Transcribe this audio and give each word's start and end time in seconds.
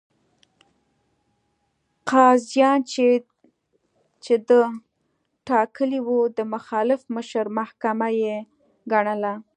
قاضیان 2.11 2.79
چې 4.23 4.35
ده 4.47 4.61
ټاکلي 5.47 5.99
وو، 6.07 6.19
د 6.37 6.39
مخالف 6.53 7.01
مشر 7.15 7.45
محاکمه 7.57 8.09
یې 8.21 8.35
ګڼله. 8.91 9.33